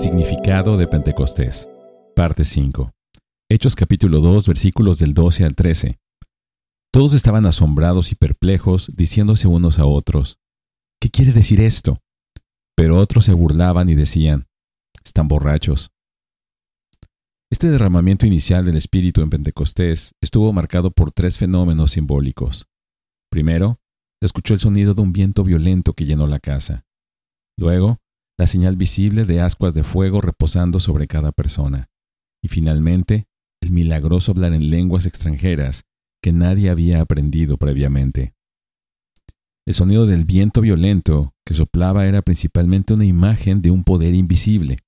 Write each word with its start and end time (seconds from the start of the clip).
significado 0.00 0.78
de 0.78 0.88
Pentecostés. 0.88 1.68
Parte 2.16 2.46
5. 2.46 2.90
Hechos 3.50 3.76
capítulo 3.76 4.20
2 4.20 4.48
versículos 4.48 4.98
del 4.98 5.12
12 5.12 5.44
al 5.44 5.54
13. 5.54 5.98
Todos 6.90 7.12
estaban 7.12 7.44
asombrados 7.44 8.10
y 8.10 8.14
perplejos, 8.14 8.96
diciéndose 8.96 9.46
unos 9.46 9.78
a 9.78 9.84
otros, 9.84 10.38
¿qué 11.02 11.10
quiere 11.10 11.32
decir 11.32 11.60
esto? 11.60 11.98
Pero 12.74 12.96
otros 12.96 13.26
se 13.26 13.34
burlaban 13.34 13.90
y 13.90 13.94
decían, 13.94 14.46
están 15.04 15.28
borrachos. 15.28 15.90
Este 17.52 17.68
derramamiento 17.68 18.26
inicial 18.26 18.64
del 18.64 18.78
Espíritu 18.78 19.20
en 19.20 19.28
Pentecostés 19.28 20.14
estuvo 20.22 20.50
marcado 20.54 20.92
por 20.92 21.12
tres 21.12 21.36
fenómenos 21.36 21.90
simbólicos. 21.90 22.68
Primero, 23.30 23.80
se 24.18 24.26
escuchó 24.26 24.54
el 24.54 24.60
sonido 24.60 24.94
de 24.94 25.02
un 25.02 25.12
viento 25.12 25.44
violento 25.44 25.92
que 25.92 26.06
llenó 26.06 26.26
la 26.26 26.38
casa. 26.38 26.86
Luego, 27.58 27.98
la 28.40 28.46
señal 28.46 28.74
visible 28.74 29.26
de 29.26 29.42
ascuas 29.42 29.74
de 29.74 29.84
fuego 29.84 30.22
reposando 30.22 30.80
sobre 30.80 31.06
cada 31.06 31.30
persona. 31.30 31.90
Y 32.42 32.48
finalmente, 32.48 33.26
el 33.60 33.70
milagroso 33.70 34.32
hablar 34.32 34.54
en 34.54 34.70
lenguas 34.70 35.04
extranjeras 35.04 35.84
que 36.22 36.32
nadie 36.32 36.70
había 36.70 37.02
aprendido 37.02 37.58
previamente. 37.58 38.32
El 39.66 39.74
sonido 39.74 40.06
del 40.06 40.24
viento 40.24 40.62
violento 40.62 41.34
que 41.44 41.52
soplaba 41.52 42.06
era 42.06 42.22
principalmente 42.22 42.94
una 42.94 43.04
imagen 43.04 43.60
de 43.60 43.70
un 43.72 43.84
poder 43.84 44.14
invisible. 44.14 44.78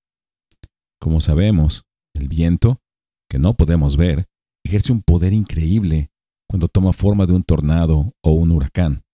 Como 0.99 1.21
sabemos, 1.21 1.85
el 2.15 2.29
viento, 2.29 2.81
que 3.29 3.39
no 3.39 3.53
podemos 3.53 3.99
ver, 3.99 4.29
ejerce 4.65 4.95
un 4.95 5.03
poder 5.03 5.35
increíble 5.35 6.11
cuando 6.49 6.69
toma 6.69 6.95
forma 6.95 7.27
de 7.27 7.35
un 7.35 7.43
tornado 7.43 8.15
o 8.23 8.33
un 8.33 8.51
huracán. 8.51 9.05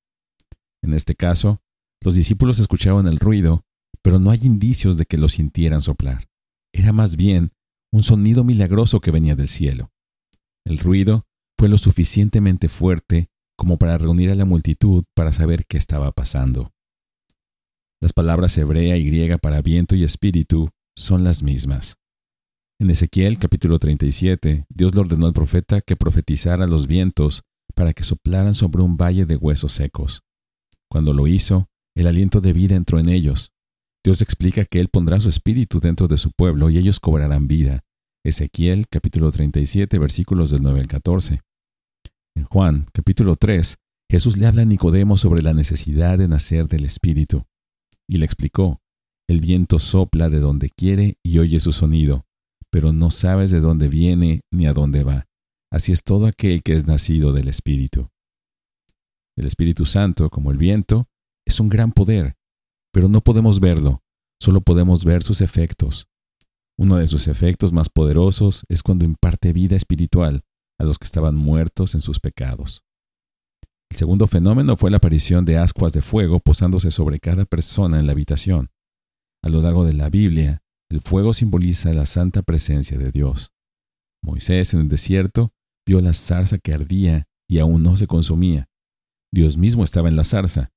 En 0.81 0.95
este 0.95 1.17
caso, 1.17 1.61
los 2.01 2.15
discípulos 2.15 2.61
escucharon 2.61 3.09
el 3.09 3.19
ruido, 3.19 3.65
pero 4.03 4.19
no 4.19 4.31
hay 4.31 4.41
indicios 4.43 4.97
de 4.97 5.07
que 5.07 5.19
lo 5.19 5.29
sintieran 5.29 5.81
soplar. 5.81 6.29
Era 6.73 6.93
más 6.93 7.17
bien 7.17 7.53
un 7.93 8.03
sonido 8.03 8.45
milagroso 8.45 9.01
que 9.01 9.11
venía 9.11 9.37
del 9.37 9.49
cielo. 9.49 9.91
El 10.65 10.79
ruido 10.79 11.27
fue 11.59 11.69
lo 11.69 11.79
suficientemente 11.79 12.69
fuerte 12.69 13.31
como 13.57 13.79
para 13.79 13.99
reunir 13.99 14.31
a 14.31 14.35
la 14.35 14.45
multitud 14.45 15.05
para 15.15 15.33
saber 15.33 15.67
qué 15.67 15.79
estaba 15.79 16.13
pasando. 16.13 16.71
Las 18.01 18.13
palabras 18.13 18.57
hebrea 18.57 18.97
y 18.97 19.05
griega 19.05 19.39
para 19.39 19.61
viento 19.61 19.97
y 19.97 20.05
espíritu 20.05 20.69
son 20.97 21.25
las 21.25 21.43
mismas. 21.43 21.97
En 22.81 22.91
Ezequiel 22.91 23.41
capítulo 23.41 23.81
37, 23.81 24.67
Dios 24.69 24.95
le 24.95 25.01
ordenó 25.01 25.27
al 25.27 25.33
profeta 25.33 25.81
que 25.81 25.97
profetizara 25.97 26.69
los 26.69 26.87
vientos 26.87 27.43
para 27.75 27.93
que 27.93 28.05
soplaran 28.05 28.55
sobre 28.55 28.83
un 28.83 28.97
valle 28.97 29.27
de 29.27 29.35
huesos 29.37 29.73
secos. 29.73 30.23
Cuando 30.89 31.13
lo 31.13 31.27
hizo, 31.27 31.69
el 31.97 32.07
aliento 32.07 32.41
de 32.41 32.53
vida 32.53 32.77
entró 32.77 33.01
en 33.01 33.09
ellos. 33.09 33.53
Dios 34.09 34.23
explica 34.23 34.65
que 34.65 34.81
Él 34.81 34.89
pondrá 34.89 35.21
su 35.21 35.29
espíritu 35.29 35.81
dentro 35.81 36.09
de 36.09 36.17
su 36.17 36.31
pueblo 36.33 36.71
y 36.71 36.79
ellos 36.79 36.99
cobrarán 36.99 37.47
vida. 37.47 37.85
Ezequiel 38.25 38.89
capítulo 38.89 39.31
37 39.31 39.99
versículos 39.99 40.51
del 40.51 40.63
9 40.63 40.81
al 40.81 40.87
14. 40.87 41.43
En 42.35 42.45
Juan 42.45 42.87
capítulo 42.95 43.37
3, 43.37 43.77
Jesús 44.11 44.39
le 44.39 44.47
habla 44.47 44.63
a 44.63 44.65
Nicodemo 44.65 45.19
sobre 45.19 45.43
la 45.43 45.53
necesidad 45.53 46.17
de 46.17 46.27
nacer 46.27 46.69
del 46.69 46.87
espíritu. 46.87 47.45
Y 48.09 48.17
le 48.17 48.25
explicó, 48.25 48.81
el 49.29 49.41
viento 49.41 49.79
sopla 49.79 50.31
de 50.31 50.41
donde 50.41 50.71
quiere 50.71 51.19
y 51.23 51.39
oye 51.39 51.61
su 51.61 51.73
sonido, 51.73 52.25
pero 52.71 52.95
no 52.95 53.11
sabes 53.11 53.51
de 53.51 53.61
dónde 53.61 53.89
viene 53.89 54.41
ni 54.51 54.67
a 54.67 54.73
dónde 54.73 55.05
va. 55.05 55.27
Así 55.71 55.93
es 55.93 56.03
todo 56.03 56.25
aquel 56.25 56.63
que 56.63 56.73
es 56.73 56.87
nacido 56.87 57.35
del 57.35 57.49
Espíritu. 57.49 58.09
El 59.37 59.45
Espíritu 59.45 59.85
Santo, 59.85 60.31
como 60.31 60.51
el 60.51 60.57
viento, 60.57 61.11
es 61.47 61.61
un 61.61 61.69
gran 61.69 61.93
poder, 61.93 62.38
pero 62.99 63.09
no 63.09 63.21
podemos 63.21 63.61
verlo, 63.61 64.03
solo 64.43 64.61
podemos 64.61 65.05
ver 65.05 65.23
sus 65.23 65.41
efectos. 65.41 66.09
Uno 66.77 66.97
de 66.97 67.07
sus 67.07 67.29
efectos 67.29 67.73
más 67.73 67.89
poderosos 67.89 68.65
es 68.69 68.83
cuando 68.83 69.05
imparte 69.05 69.53
vida 69.53 69.77
espiritual 69.77 70.43
a 70.81 70.85
los 70.85 70.99
que 70.99 71.05
estaban 71.05 71.37
muertos 71.37 71.95
en 71.95 72.01
sus 72.01 72.19
pecados. 72.19 72.83
El 73.89 73.97
segundo 73.97 74.27
fenómeno 74.27 74.77
fue 74.77 74.91
la 74.91 74.97
aparición 74.97 75.45
de 75.45 75.59
ascuas 75.59 75.93
de 75.93 76.01
fuego 76.01 76.41
posándose 76.41 76.91
sobre 76.91 77.21
cada 77.21 77.45
persona 77.45 78.01
en 78.01 78.07
la 78.07 78.15
habitación. 78.15 78.71
A 79.45 79.49
lo 79.49 79.63
largo 79.63 79.85
de 79.85 79.93
la 79.93 80.11
Biblia, 80.11 80.65
el 80.91 81.01
fuego 81.01 81.35
simboliza 81.35 81.93
la 81.93 82.05
santa 82.05 82.43
presencia 82.43 82.99
de 82.99 83.13
Dios. 83.13 83.53
Moisés 84.25 84.75
en 84.75 84.81
el 84.81 84.89
desierto 84.89 85.53
vio 85.87 86.01
la 86.01 86.15
zarza 86.15 86.59
que 86.59 86.75
ardía 86.75 87.29
y 87.49 87.61
aún 87.61 87.85
no 87.85 87.97
se 87.97 88.09
consumía. 88.09 88.69
Dios 89.33 89.57
mismo 89.57 89.85
estaba 89.85 90.09
en 90.09 90.17
la 90.17 90.25
zarza. 90.25 90.73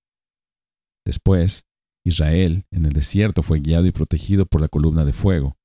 Después, 1.03 1.65
Israel 2.05 2.65
en 2.71 2.85
el 2.85 2.93
desierto 2.93 3.43
fue 3.43 3.59
guiado 3.59 3.85
y 3.85 3.91
protegido 3.91 4.45
por 4.45 4.61
la 4.61 4.67
columna 4.67 5.05
de 5.05 5.13
fuego. 5.13 5.57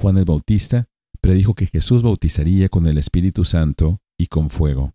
Juan 0.00 0.18
el 0.18 0.24
Bautista 0.24 0.88
predijo 1.20 1.54
que 1.54 1.66
Jesús 1.66 2.02
bautizaría 2.02 2.68
con 2.68 2.86
el 2.86 2.98
Espíritu 2.98 3.44
Santo 3.44 4.00
y 4.18 4.26
con 4.26 4.50
fuego. 4.50 4.94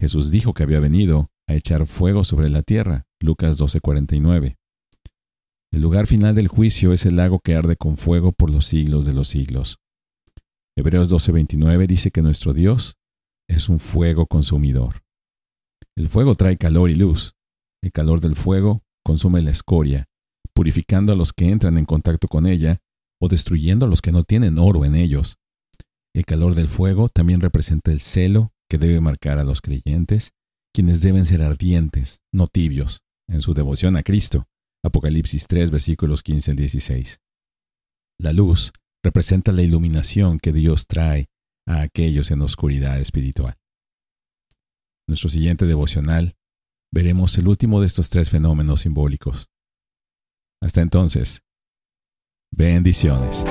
Jesús 0.00 0.30
dijo 0.30 0.54
que 0.54 0.62
había 0.62 0.80
venido 0.80 1.30
a 1.46 1.54
echar 1.54 1.86
fuego 1.86 2.24
sobre 2.24 2.48
la 2.48 2.62
tierra. 2.62 3.06
Lucas 3.20 3.58
12:49. 3.58 4.56
El 5.72 5.80
lugar 5.80 6.06
final 6.06 6.34
del 6.34 6.48
juicio 6.48 6.92
es 6.92 7.06
el 7.06 7.16
lago 7.16 7.40
que 7.40 7.54
arde 7.54 7.76
con 7.76 7.96
fuego 7.96 8.32
por 8.32 8.50
los 8.50 8.66
siglos 8.66 9.04
de 9.04 9.14
los 9.14 9.28
siglos. 9.28 9.78
Hebreos 10.76 11.10
12:29 11.10 11.86
dice 11.86 12.10
que 12.10 12.22
nuestro 12.22 12.52
Dios 12.52 12.96
es 13.48 13.68
un 13.68 13.78
fuego 13.78 14.26
consumidor. 14.26 15.02
El 15.96 16.08
fuego 16.08 16.34
trae 16.34 16.56
calor 16.56 16.90
y 16.90 16.94
luz. 16.94 17.34
El 17.82 17.92
calor 17.92 18.20
del 18.20 18.36
fuego 18.36 18.82
consume 19.04 19.42
la 19.42 19.50
escoria, 19.50 20.08
purificando 20.54 21.12
a 21.12 21.16
los 21.16 21.32
que 21.32 21.48
entran 21.48 21.78
en 21.78 21.84
contacto 21.84 22.28
con 22.28 22.46
ella 22.46 22.80
o 23.20 23.28
destruyendo 23.28 23.86
a 23.86 23.88
los 23.88 24.00
que 24.00 24.12
no 24.12 24.24
tienen 24.24 24.58
oro 24.58 24.84
en 24.84 24.94
ellos. 24.94 25.36
El 26.14 26.24
calor 26.24 26.54
del 26.54 26.68
fuego 26.68 27.08
también 27.08 27.40
representa 27.40 27.92
el 27.92 28.00
celo 28.00 28.52
que 28.68 28.78
debe 28.78 29.00
marcar 29.00 29.38
a 29.38 29.44
los 29.44 29.60
creyentes, 29.60 30.32
quienes 30.74 31.02
deben 31.02 31.24
ser 31.24 31.42
ardientes, 31.42 32.20
no 32.32 32.46
tibios, 32.46 33.02
en 33.28 33.42
su 33.42 33.54
devoción 33.54 33.96
a 33.96 34.02
Cristo. 34.02 34.46
Apocalipsis 34.84 35.46
3, 35.46 35.70
versículos 35.70 36.22
15 36.22 36.50
al 36.50 36.56
16. 36.56 37.20
La 38.18 38.32
luz 38.32 38.72
representa 39.04 39.52
la 39.52 39.62
iluminación 39.62 40.38
que 40.38 40.52
Dios 40.52 40.86
trae 40.86 41.28
a 41.66 41.82
aquellos 41.82 42.30
en 42.30 42.42
oscuridad 42.42 43.00
espiritual. 43.00 43.56
Nuestro 45.08 45.28
siguiente 45.28 45.66
devocional 45.66 46.34
veremos 46.92 47.36
el 47.38 47.48
último 47.48 47.80
de 47.80 47.86
estos 47.86 48.10
tres 48.10 48.30
fenómenos 48.30 48.82
simbólicos. 48.82 49.48
Hasta 50.60 50.80
entonces, 50.82 51.42
bendiciones. 52.52 53.44